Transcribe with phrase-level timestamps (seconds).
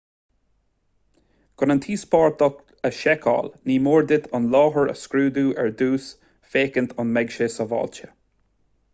[1.61, 2.55] chun an t-íospartach
[2.89, 6.07] a sheiceáil ní mór duit an láthair a scrúdú ar dtús
[6.55, 8.11] féachaint an mbeadh sé sábháilte